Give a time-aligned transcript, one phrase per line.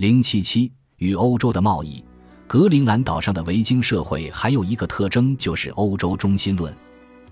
[0.00, 2.02] 零七七与欧洲的贸易，
[2.46, 6.74] 格陵兰岛上的维京社会还有一个特征，就是欧洲中心论。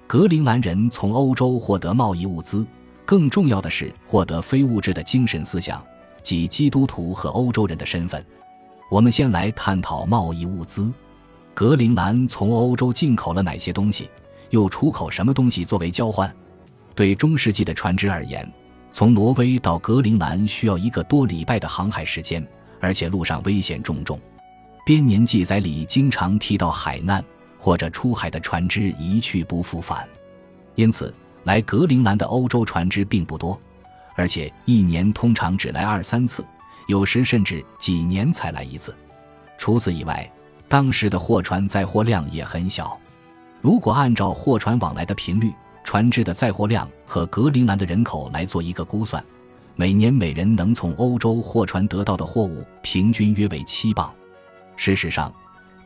[0.06, 2.66] 格陵兰人从欧洲获得贸易物资，
[3.06, 5.82] 更重要的是获得非物质的精神思想，
[6.22, 8.22] 即基督徒和欧洲人的身份。
[8.90, 10.92] 我们先来探讨贸易物资。
[11.54, 14.10] 格陵兰从欧洲进口了哪些东西？
[14.50, 16.30] 又出口什么东西作为交换？
[16.94, 18.46] 对中世纪的船只而言，
[18.92, 22.46] 从挪威到格陵兰需要一个多礼拜的航海时间，
[22.80, 24.18] 而且路上危险重重。
[24.84, 27.24] 编年记载里经常提到海难。
[27.60, 30.08] 或者出海的船只一去不复返，
[30.76, 33.60] 因此来格陵兰的欧洲船只并不多，
[34.14, 36.46] 而且一年通常只来二三次，
[36.86, 38.94] 有时甚至几年才来一次。
[39.58, 40.30] 除此以外，
[40.68, 42.96] 当时的货船载货量也很小。
[43.60, 45.52] 如果按照货船往来的频率、
[45.82, 49.22] 船只的载货量和格陵兰的人口来做一个估算，
[49.80, 54.12] 每年每人能从欧洲货船得到的货物平均约为七磅。
[54.74, 55.32] 事实上。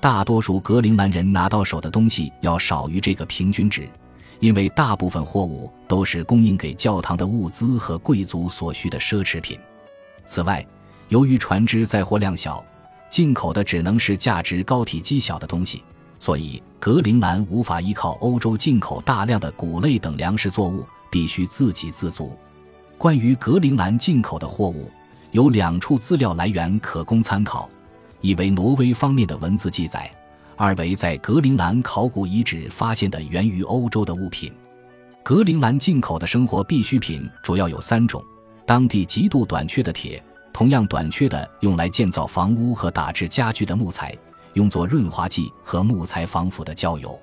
[0.00, 3.89] 大多数格陵兰人拿到手的东西要少于这个平均值，
[4.41, 9.56] 因为大部分货物都是供应给教堂的物资和贵族所需的奢侈品。
[10.27, 10.66] 此外，
[11.09, 12.64] 由于船只载货量小，
[13.11, 15.84] 进口的只能是价值高、体积小的东西，
[16.19, 22.36] 所以格陵兰无法依靠欧洲进口大量的谷类等粮食作物，必须自给自足。
[23.03, 24.89] 关于格陵兰进口的货物，
[25.33, 27.69] 有两处资料来源可供参考。
[28.20, 30.09] 一为挪威方面的文字记载，
[30.55, 34.53] 二为在格陵兰考古遗址发现的源于欧洲的物品。
[35.25, 38.25] 格陵兰进口的生活必需品主要有三种：
[38.64, 40.22] 当地极度短缺的铁，
[40.53, 44.16] 同样短缺的用来建造房屋和打制家具的木材，
[44.53, 47.20] 用作润滑剂和木材防腐的焦油。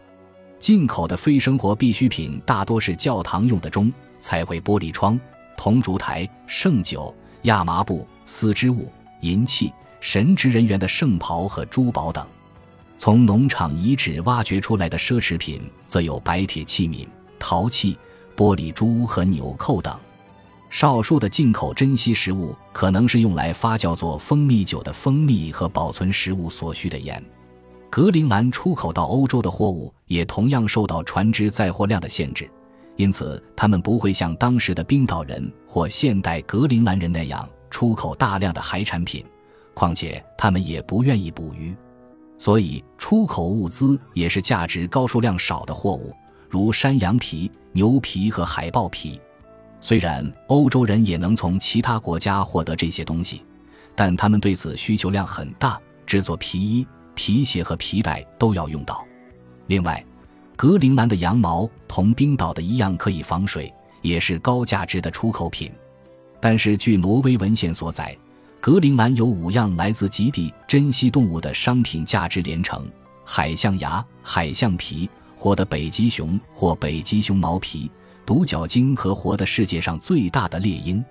[0.60, 5.18] 进口的非生活必需品大多是教堂用的钟、彩绘玻璃窗、
[5.60, 9.74] 铜烛台、圣酒、亚麻布、丝织物、银器。
[10.00, 12.26] 神职人员的圣袍和珠宝等，
[12.98, 17.06] 从农场遗址挖掘出来的奢侈品则有白铁器皿、
[17.38, 17.98] 陶器、
[18.38, 19.94] 玻璃珠和纽扣等。
[20.70, 27.22] 少数的进口珍稀食物可能是用来发酵做蜂蜜酒的蜂蜜和保存食物所需的盐。
[27.90, 32.50] 格陵兰出口到欧洲的货物也同样受到船只载货量的限制，
[33.00, 39.26] 因此他们不会像当时的冰岛人或现代格陵兰人那样出口大量的海产品。
[39.74, 41.74] 况且他们也不愿意捕鱼，
[42.38, 46.14] 所以出口物资也是价值高、数量少的货物，
[46.50, 49.22] 如山羊皮、牛皮和海豹皮。
[49.80, 53.46] 虽然欧洲人也能从其他国家获得这些东西，
[53.96, 59.06] 但他们对此需求量很大，制作皮衣、皮鞋和皮带都要用到。
[59.68, 60.06] 另外，
[60.62, 65.72] 格陵兰的羊毛同冰岛的一样可以防水，也是高价值的出口品。
[66.42, 68.14] 但是，据挪威文献所载。
[68.60, 72.86] 格陵兰有五样来自极地珍稀动物的商品价值连城：
[73.24, 77.90] 海象牙、海象皮、活的北极熊或北极熊毛皮、
[78.26, 81.02] 独角鲸和活的世界上最大的猎鹰。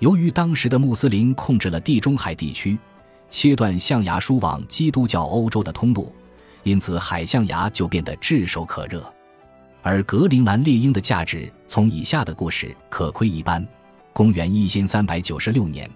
[0.00, 2.78] 由于当时的穆斯林控制了地中海地区，
[3.30, 6.12] 切断象牙输往基督教欧洲的通路，
[6.62, 9.04] 因此海象牙就变得炙手可热。
[9.82, 13.66] 而格陵兰猎鹰的价值从以下的故事可窥一斑：
[14.12, 15.90] 公元一千三百九十六年。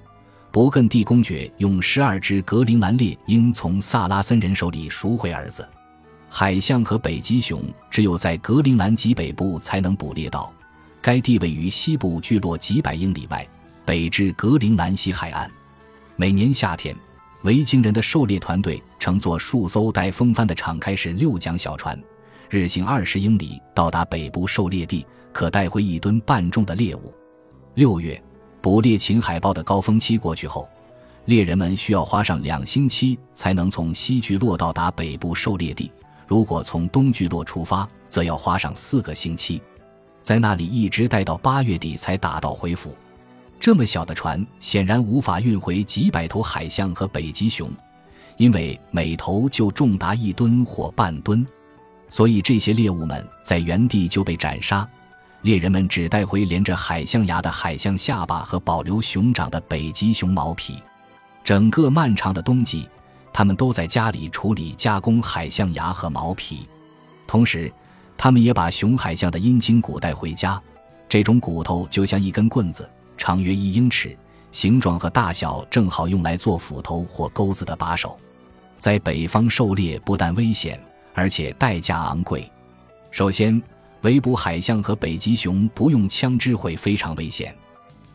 [0.52, 5.68] 勃艮第公爵用十二只格陵兰猎鹰从萨拉森人手里赎回儿子。
[6.28, 10.52] 海象和北极熊只有在格陵兰极北部才能捕猎到，
[11.00, 13.46] 该地位于西部聚落几百英里外，
[13.84, 15.48] 北至格陵兰西海岸。
[16.16, 16.96] 每年夏天，
[17.42, 22.00] 维京人的狩猎团队乘坐数艘带风帆的敞开式六桨小船，
[22.50, 27.14] 日行二十英里到达北部狩猎地，可带回一吨半重的猎物。
[27.74, 28.20] 六月。
[28.58, 30.68] 捕猎秦海豹的高峰期过去后，
[31.26, 35.92] 猎人们需要花上两星期才能从西聚落到达北部狩猎地。
[36.26, 39.62] 如果从东聚落出发，则要花上四个星期，
[40.20, 42.96] 在那里一直待到八月底才打道回府。
[43.66, 47.68] 这么小的船显然无法运回几百头海象和北极熊，
[48.36, 51.44] 因为每头就重达一吨或半吨，
[52.08, 54.88] 所以这些猎物们在原地就被斩杀。
[55.42, 60.80] 猎人们只带回连着海象牙的海象下巴和保留熊掌的北极熊毛皮。
[61.42, 62.88] 整个漫长的冬季，
[63.32, 66.68] 他们都在家里处理加工海象牙和毛皮。
[67.26, 67.72] 同时，
[68.16, 70.62] 他们也把雄海象的阴茎骨带回家。
[71.08, 74.16] 这种骨头就像一根棍子，长约一英尺，
[74.52, 78.18] 形状和大小正好用来做斧头或钩子的把手。
[78.78, 80.80] 在北方狩猎不但危险，
[81.14, 82.50] 而且代价昂贵。
[83.10, 83.60] 首先，
[84.02, 87.54] 围捕海象和北极熊不用枪支会非常危险。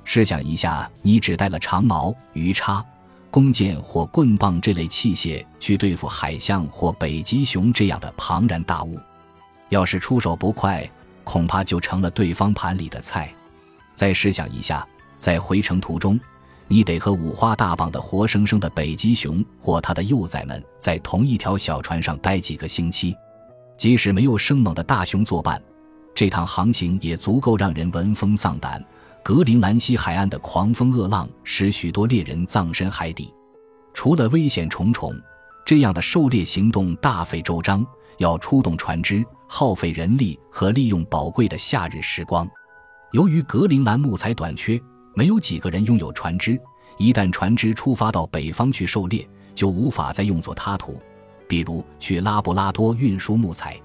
[0.04, 2.84] 试想一下，你只带了长矛、鱼叉、
[3.30, 9.00] 弓箭或棍棒这类器械去对付海象或北极熊这样的庞然大物。
[9.70, 10.88] 要是出手不快，
[11.24, 13.34] 恐怕就成了对方盘里的菜。
[13.96, 14.88] 再试想一下，
[15.20, 16.20] 在回程途中，
[16.68, 23.16] 你得和五花大绑的活生生的北极熊或它的幼崽们在同一条小船上待几个星期，
[23.78, 25.62] 即使没有生猛的大熊作伴，
[26.16, 28.84] 这趟航行也足够让人闻风丧胆。
[29.24, 33.32] 格陵兰西海岸的狂风恶浪使许多猎人葬身海底。
[33.94, 35.14] 除了危险重重，
[35.64, 37.86] 这样的狩猎行动大费周章，
[38.18, 42.50] 要出动船只，耗费人力和利用宝贵的夏日时光。
[43.12, 44.82] 由于格陵兰木材短缺，
[45.14, 46.60] 没有几个人拥有船只。
[46.98, 50.98] 一旦船只出发到北方去狩猎，就无法再用作他途，
[51.48, 53.78] 比如去拉布拉多运输木材。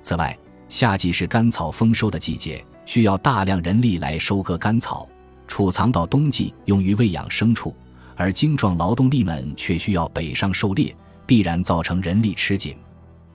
[0.00, 0.36] 此外，
[0.68, 5.06] 夏季是干草丰收的季节，需要大量人力来收割干草，
[5.46, 7.74] 储藏到冬季用于喂养牲畜。
[8.16, 10.94] 而精壮劳动力们却需要北上狩猎，
[11.26, 12.76] 必然造成人力吃紧。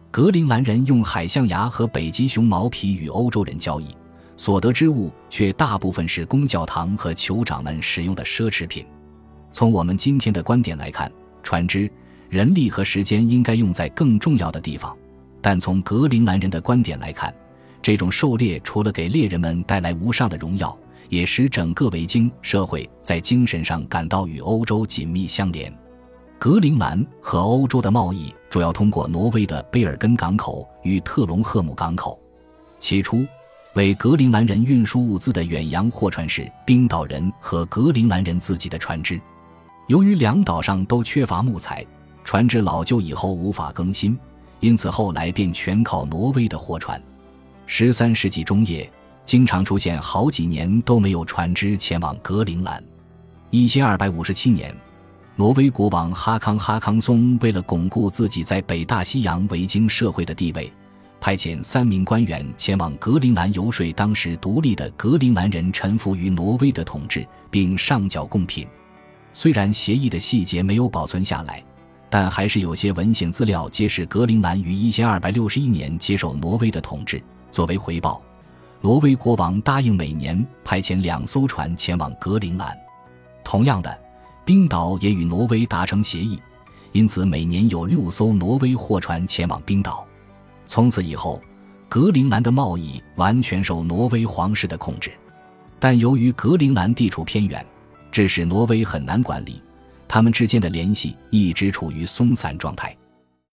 [0.09, 3.87] 格陵兰人用海象牙和北极熊毛皮与欧洲人交易，
[4.37, 8.85] 所得之物却大部分是公教堂和酋长们使用的奢侈品。
[9.51, 11.11] 从我们今天的观点来看，
[11.41, 11.91] 船只、
[12.29, 14.95] 人力和时间应该用在更重要的地方；
[15.41, 17.33] 但从格陵兰人的观点来看，
[17.81, 20.77] 这种狩猎除了给猎人们带来无上的荣耀，
[21.09, 25.75] 也使整个维京社会在精神上感到与欧洲紧密相连。
[26.37, 32.19] 格陵兰和欧洲的贸易主要通过挪威的贝尔根港口与特隆赫姆港口。
[32.77, 33.25] 起初，
[33.77, 39.21] 为格陵兰人运输物资的远洋货船是冰岛人和格陵兰人自己的船只。
[39.85, 41.85] 由于两岛上都缺乏木材，
[42.23, 44.17] 船只老旧以后无法更新，
[44.61, 46.99] 因此后来便全靠挪威的货船。
[47.67, 48.91] 十三世纪中叶。
[49.27, 52.81] 经常出现好几年都没有船只前往格陵兰。
[53.49, 54.73] 一千二百五十七年，
[55.35, 60.71] 挪威国王哈康哈康松为了巩固自己在北大西洋维京社会的地位，
[61.27, 68.65] 派遣三名官员前往格陵兰游说当时独立的格陵兰人臣服于挪威的统治，并上缴贡品。
[69.33, 71.61] 虽然协议的细节没有保存下来，
[72.09, 77.21] 但还是有些文献资料揭示格陵兰于一千二百六十一年接受挪威的统治。
[77.51, 78.21] 作为回报。
[78.79, 82.73] 挪威国王答应每年派遣两艘船前往格陵兰。
[83.43, 83.99] 同样的，
[84.45, 86.39] 冰岛也与挪威达成协议，
[86.93, 90.06] 因此每年有六艘挪威货船前往冰岛。
[90.67, 91.41] 从此以后，
[91.89, 95.11] 格陵兰的贸易完全受挪威皇室的控制。
[95.79, 97.65] 但由于格陵兰地处偏远，
[98.11, 99.61] 致使挪威很难管理，
[100.07, 102.95] 他们之间的联系一直处于松散状态。